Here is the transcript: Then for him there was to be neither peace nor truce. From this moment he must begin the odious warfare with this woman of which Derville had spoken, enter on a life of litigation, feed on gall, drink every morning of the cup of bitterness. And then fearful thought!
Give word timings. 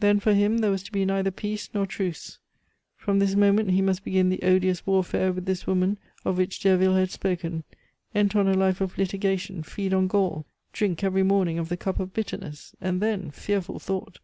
Then 0.00 0.20
for 0.20 0.34
him 0.34 0.58
there 0.58 0.70
was 0.70 0.82
to 0.82 0.92
be 0.92 1.06
neither 1.06 1.30
peace 1.30 1.70
nor 1.72 1.86
truce. 1.86 2.38
From 2.98 3.18
this 3.18 3.34
moment 3.34 3.70
he 3.70 3.80
must 3.80 4.04
begin 4.04 4.28
the 4.28 4.42
odious 4.42 4.86
warfare 4.86 5.32
with 5.32 5.46
this 5.46 5.66
woman 5.66 5.96
of 6.22 6.36
which 6.36 6.60
Derville 6.60 6.96
had 6.96 7.10
spoken, 7.10 7.64
enter 8.14 8.38
on 8.38 8.46
a 8.46 8.52
life 8.52 8.82
of 8.82 8.98
litigation, 8.98 9.62
feed 9.62 9.94
on 9.94 10.06
gall, 10.06 10.44
drink 10.74 11.02
every 11.02 11.22
morning 11.22 11.58
of 11.58 11.70
the 11.70 11.78
cup 11.78 11.98
of 11.98 12.12
bitterness. 12.12 12.74
And 12.82 13.00
then 13.00 13.30
fearful 13.30 13.78
thought! 13.78 14.18